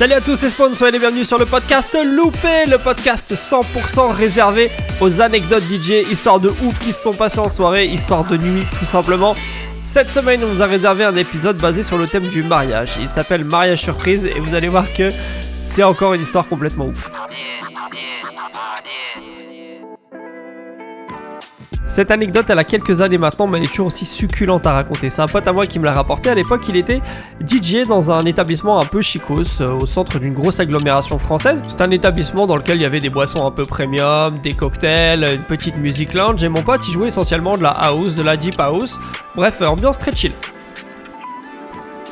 [0.00, 4.10] Salut à tous, c'est Spawn, soyez les bienvenus sur le podcast Loupé, le podcast 100%
[4.10, 8.38] réservé aux anecdotes DJ, histoire de ouf qui se sont passées en soirée, histoire de
[8.38, 9.36] nuit tout simplement.
[9.84, 12.92] Cette semaine, on vous a réservé un épisode basé sur le thème du mariage.
[12.98, 15.10] Il s'appelle Mariage Surprise et vous allez voir que
[15.66, 17.10] c'est encore une histoire complètement ouf.
[21.90, 25.10] Cette anecdote, elle a quelques années maintenant, mais elle est toujours aussi succulente à raconter.
[25.10, 26.30] C'est un pote à moi qui me l'a rapporté.
[26.30, 27.00] À l'époque, il était
[27.44, 31.64] DJ dans un établissement un peu chicos, euh, au centre d'une grosse agglomération française.
[31.66, 35.24] C'est un établissement dans lequel il y avait des boissons un peu premium, des cocktails,
[35.34, 36.44] une petite musique lounge.
[36.44, 39.00] Et mon pote, il jouait essentiellement de la house, de la deep house.
[39.34, 40.32] Bref, ambiance très chill.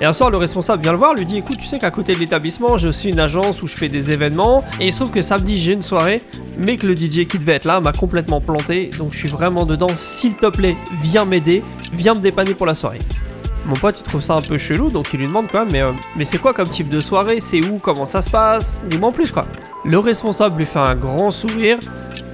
[0.00, 2.14] Et un soir, le responsable vient le voir, lui dit Écoute, tu sais qu'à côté
[2.14, 4.64] de l'établissement, j'ai aussi une agence où je fais des événements.
[4.80, 6.22] Et il se trouve que samedi, j'ai une soirée,
[6.58, 8.90] mais que le DJ qui devait être là m'a complètement planté.
[8.98, 9.94] Donc je suis vraiment dedans.
[9.94, 11.62] S'il te plaît, viens m'aider,
[11.92, 12.98] viens me dépanner pour la soirée.
[13.66, 15.80] Mon pote, il trouve ça un peu chelou, donc il lui demande quand même Mais,
[15.80, 17.40] euh, mais c'est quoi comme type de soirée?
[17.40, 17.78] C'est où?
[17.78, 18.82] Comment ça se passe?
[18.90, 19.46] Dis-moi en plus, quoi.
[19.86, 21.78] Le responsable lui fait un grand sourire,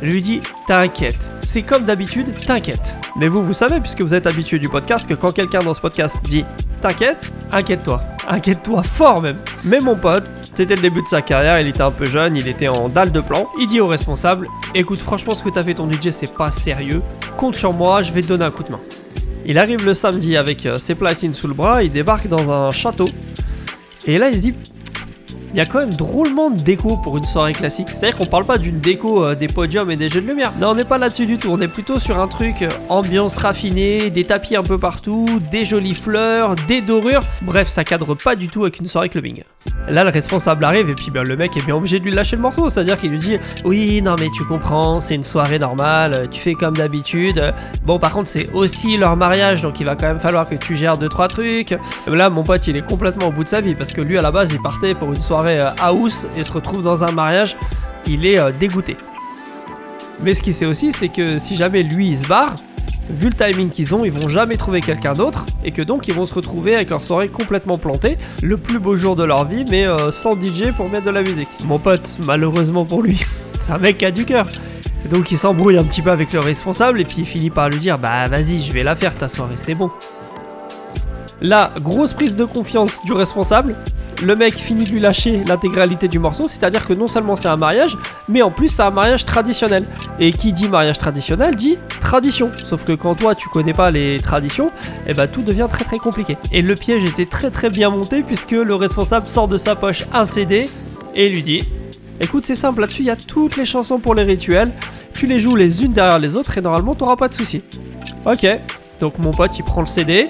[0.03, 2.97] lui dit T'inquiète, c'est comme d'habitude, t'inquiète.
[3.17, 5.81] Mais vous, vous savez, puisque vous êtes habitué du podcast, que quand quelqu'un dans ce
[5.81, 6.45] podcast dit
[6.81, 8.03] T'inquiète, inquiète-toi.
[8.29, 9.37] Inquiète-toi fort même.
[9.65, 12.49] Mais mon pote, c'était le début de sa carrière, il était un peu jeune, il
[12.49, 13.49] était en dalle de plan.
[13.61, 17.03] Il dit au responsable Écoute, franchement, ce que t'as fait ton DJ, c'est pas sérieux.
[17.37, 18.81] Compte sur moi, je vais te donner un coup de main.
[19.45, 22.71] Il arrive le samedi avec euh, ses platines sous le bras, il débarque dans un
[22.71, 23.09] château.
[24.07, 24.55] Et là, il se dit
[25.53, 27.89] il y a quand même drôlement de déco pour une soirée classique.
[27.91, 30.53] C'est-à-dire qu'on parle pas d'une déco euh, des podiums et des jeux de lumière.
[30.61, 31.49] Non, on n'est pas là-dessus du tout.
[31.51, 35.65] On est plutôt sur un truc euh, ambiance raffinée, des tapis un peu partout, des
[35.65, 37.23] jolies fleurs, des dorures.
[37.43, 39.43] Bref, ça cadre pas du tout avec une soirée clubbing.
[39.89, 42.37] Là, le responsable arrive et puis ben, le mec est bien obligé de lui lâcher
[42.37, 42.69] le morceau.
[42.69, 46.55] C'est-à-dire qu'il lui dit Oui, non, mais tu comprends, c'est une soirée normale, tu fais
[46.55, 47.53] comme d'habitude.
[47.85, 50.77] Bon, par contre, c'est aussi leur mariage, donc il va quand même falloir que tu
[50.77, 51.79] gères 2-3 trucs.
[52.07, 54.23] Là, mon pote, il est complètement au bout de sa vie parce que lui, à
[54.23, 57.57] la base, il partait pour une soirée euh, house et se retrouve dans un mariage,
[58.07, 58.97] il est euh, dégoûté.
[60.23, 62.57] Mais ce qu'il sait aussi, c'est que si jamais lui il se barre,
[63.09, 66.15] vu le timing qu'ils ont, ils vont jamais trouver quelqu'un d'autre et que donc ils
[66.15, 69.65] vont se retrouver avec leur soirée complètement plantée, le plus beau jour de leur vie,
[69.71, 71.49] mais euh, sans DJ pour mettre de la musique.
[71.65, 73.21] Mon pote, malheureusement pour lui,
[73.59, 74.47] c'est un mec qui a du cœur.
[75.09, 77.79] Donc il s'embrouille un petit peu avec le responsable et puis il finit par lui
[77.79, 79.91] dire Bah vas-y, je vais la faire ta soirée, c'est bon.
[81.41, 83.75] La grosse prise de confiance du responsable,
[84.23, 87.57] le mec finit de lui lâcher l'intégralité du morceau, c'est-à-dire que non seulement c'est un
[87.57, 87.97] mariage,
[88.29, 89.87] mais en plus c'est un mariage traditionnel.
[90.19, 92.51] Et qui dit mariage traditionnel dit tradition.
[92.63, 94.71] Sauf que quand toi tu connais pas les traditions,
[95.07, 96.37] eh ben tout devient très très compliqué.
[96.53, 100.05] Et le piège était très très bien monté puisque le responsable sort de sa poche
[100.13, 100.65] un CD
[101.15, 101.65] et lui dit
[102.23, 104.73] Écoute, c'est simple, là-dessus il y a toutes les chansons pour les rituels,
[105.15, 107.63] tu les joues les unes derrière les autres et normalement t'auras pas de soucis.
[108.27, 108.47] Ok,
[109.01, 110.29] donc mon pote il prend le CD,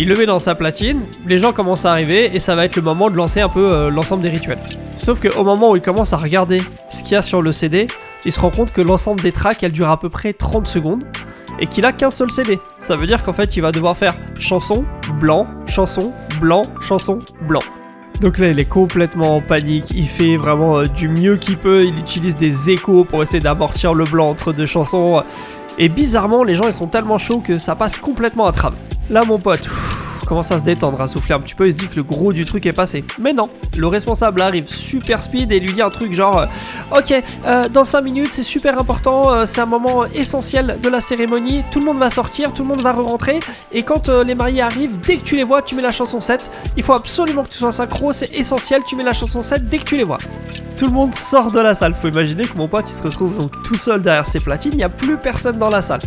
[0.00, 2.76] il le met dans sa platine, les gens commencent à arriver et ça va être
[2.76, 4.60] le moment de lancer un peu euh, l'ensemble des rituels.
[4.94, 7.88] Sauf qu'au moment où il commence à regarder ce qu'il y a sur le CD,
[8.24, 11.02] il se rend compte que l'ensemble des tracks elle dure à peu près 30 secondes
[11.58, 12.60] et qu'il a qu'un seul CD.
[12.78, 14.84] Ça veut dire qu'en fait il va devoir faire chanson,
[15.18, 17.62] blanc, chanson, blanc, chanson, blanc.
[18.20, 19.92] Donc là, il est complètement en panique.
[19.92, 21.84] Il fait vraiment euh, du mieux qu'il peut.
[21.84, 25.22] Il utilise des échos pour essayer d'amortir le blanc entre deux chansons.
[25.78, 28.78] Et bizarrement, les gens ils sont tellement chauds que ça passe complètement à travers.
[29.10, 29.66] Là, mon pote,
[30.28, 32.34] commence à se détendre, à souffler un petit peu, il se dit que le gros
[32.34, 33.02] du truc est passé.
[33.18, 36.46] Mais non, le responsable arrive super speed et lui dit un truc genre euh,
[36.96, 37.14] Ok,
[37.46, 41.64] euh, dans 5 minutes, c'est super important, euh, c'est un moment essentiel de la cérémonie,
[41.70, 43.40] tout le monde va sortir, tout le monde va re-rentrer,
[43.72, 46.50] et quand les mariés arrivent, dès que tu les vois, tu mets la chanson 7.
[46.76, 49.78] Il faut absolument que tu sois synchro, c'est essentiel, tu mets la chanson 7 dès
[49.78, 50.18] que tu les vois.
[50.76, 53.36] Tout le monde sort de la salle, faut imaginer que mon pote il se retrouve
[53.36, 56.00] donc tout seul derrière ses platines, il n'y a plus personne dans la salle.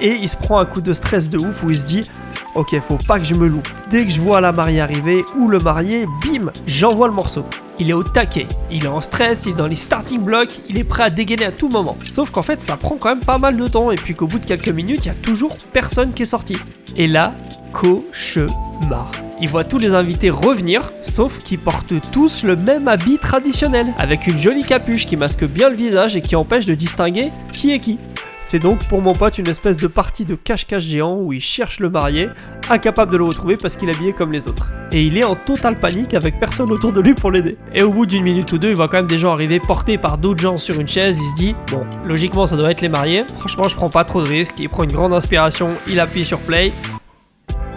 [0.00, 2.10] Et il se prend un coup de stress de ouf où il se dit
[2.54, 3.68] Ok, faut pas que je me loupe.
[3.90, 7.44] Dès que je vois la mariée arriver ou le marié, bim, j'envoie le morceau.
[7.80, 10.78] Il est au taquet, il est en stress, il est dans les starting blocks, il
[10.78, 11.96] est prêt à dégainer à tout moment.
[12.04, 14.38] Sauf qu'en fait, ça prend quand même pas mal de temps et puis qu'au bout
[14.38, 16.56] de quelques minutes, il y a toujours personne qui est sorti.
[16.96, 17.34] Et là,
[17.72, 19.10] cauchemar.
[19.40, 24.28] Il voit tous les invités revenir, sauf qu'ils portent tous le même habit traditionnel, avec
[24.28, 27.80] une jolie capuche qui masque bien le visage et qui empêche de distinguer qui est
[27.80, 27.98] qui.
[28.46, 31.80] C'est donc pour mon pote une espèce de partie de cache-cache géant où il cherche
[31.80, 32.28] le marié,
[32.68, 34.68] incapable de le retrouver parce qu'il est habillé comme les autres.
[34.92, 37.56] Et il est en totale panique avec personne autour de lui pour l'aider.
[37.72, 39.96] Et au bout d'une minute ou deux, il voit quand même des gens arriver portés
[39.96, 41.18] par d'autres gens sur une chaise.
[41.20, 43.24] Il se dit, bon, logiquement ça doit être les mariés.
[43.38, 44.56] Franchement, je prends pas trop de risques.
[44.60, 46.70] Il prend une grande inspiration, il appuie sur play.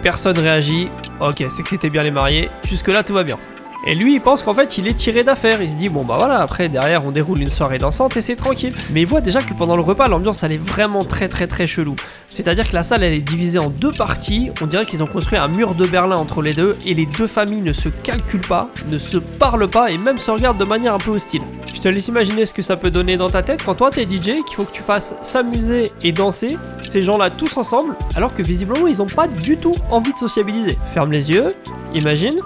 [0.02, 0.88] Personne réagit.
[1.20, 2.50] Ok, c'est que c'était bien les mariés.
[2.68, 3.38] Jusque là, tout va bien.
[3.86, 5.62] Et lui, il pense qu'en fait, il est tiré d'affaire.
[5.62, 8.36] Il se dit, bon bah voilà, après, derrière, on déroule une soirée dansante et c'est
[8.36, 8.74] tranquille.
[8.92, 11.66] Mais il voit déjà que pendant le repas, l'ambiance, elle est vraiment très très très
[11.66, 11.94] chelou.
[12.28, 14.50] C'est-à-dire que la salle, elle est divisée en deux parties.
[14.60, 17.26] On dirait qu'ils ont construit un mur de Berlin entre les deux et les deux
[17.26, 20.94] familles ne se calculent pas, ne se parlent pas et même se regardent de manière
[20.94, 21.42] un peu hostile.
[21.72, 24.02] Je te laisse imaginer ce que ça peut donner dans ta tête quand toi t'es
[24.02, 28.42] DJ, qu'il faut que tu fasses s'amuser et danser, ces gens-là tous ensemble, alors que
[28.42, 30.78] visiblement ils ont pas du tout envie de sociabiliser.
[30.86, 31.54] Ferme les yeux,
[31.94, 32.40] imagine,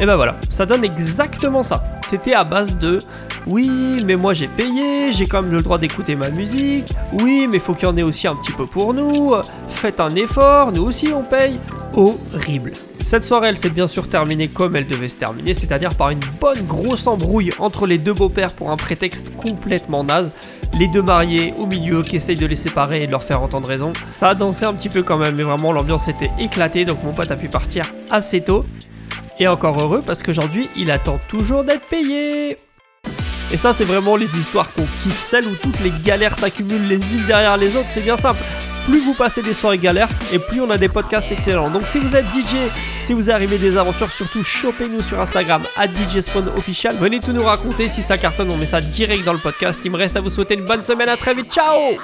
[0.00, 1.84] et ben voilà, ça donne exactement ça.
[2.06, 3.00] C'était à base de
[3.46, 6.92] oui, mais moi j'ai payé, j'ai quand même le droit d'écouter ma musique.
[7.12, 9.34] Oui, mais faut qu'il y en ait aussi un petit peu pour nous.
[9.68, 11.58] Faites un effort, nous aussi on paye.
[11.94, 12.72] Horrible.
[13.04, 16.20] Cette soirée, elle s'est bien sûr terminée comme elle devait se terminer, c'est-à-dire par une
[16.40, 20.32] bonne grosse embrouille entre les deux beaux-pères pour un prétexte complètement naze.
[20.78, 23.66] Les deux mariés au milieu qui essayent de les séparer et de leur faire entendre
[23.66, 23.92] raison.
[24.12, 27.12] Ça a dansé un petit peu quand même, mais vraiment l'ambiance était éclatée, donc mon
[27.12, 28.64] pote a pu partir assez tôt.
[29.40, 32.58] Et encore heureux parce qu'aujourd'hui, il attend toujours d'être payé.
[33.52, 37.14] Et ça, c'est vraiment les histoires qu'on kiffe, celles où toutes les galères s'accumulent les
[37.14, 38.38] unes derrière les autres, c'est bien simple.
[38.84, 41.68] Plus vous passez des soirées galères, et plus on a des podcasts excellents.
[41.68, 42.54] Donc si vous êtes DJ,
[43.00, 46.18] si vous arrivez des aventures, surtout chopez-nous sur Instagram, à DJ
[46.56, 46.96] Official.
[46.98, 49.80] Venez tout nous raconter si ça cartonne, on met ça direct dans le podcast.
[49.84, 51.96] Il me reste à vous souhaiter une bonne semaine, à très vite, ciao